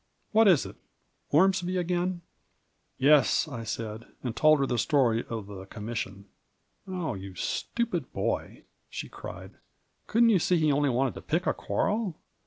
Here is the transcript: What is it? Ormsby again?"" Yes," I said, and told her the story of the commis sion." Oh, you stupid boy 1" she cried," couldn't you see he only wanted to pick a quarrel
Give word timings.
What 0.31 0.47
is 0.47 0.65
it? 0.65 0.77
Ormsby 1.29 1.77
again?"" 1.77 2.21
Yes," 3.11 3.47
I 3.47 3.63
said, 3.63 4.03
and 4.23 4.35
told 4.35 4.57
her 4.57 4.65
the 4.65 4.79
story 4.79 5.23
of 5.29 5.45
the 5.45 5.67
commis 5.67 5.97
sion." 5.97 6.25
Oh, 6.87 7.13
you 7.13 7.35
stupid 7.35 8.11
boy 8.11 8.45
1" 8.47 8.63
she 8.89 9.07
cried," 9.09 9.51
couldn't 10.07 10.29
you 10.29 10.39
see 10.39 10.57
he 10.57 10.71
only 10.71 10.89
wanted 10.89 11.13
to 11.13 11.21
pick 11.21 11.45
a 11.45 11.53
quarrel 11.53 12.17